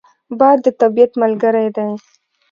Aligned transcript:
باد 0.39 0.57
د 0.63 0.67
طبیعت 0.81 1.11
ملګری 1.21 1.67
دی 1.75 1.89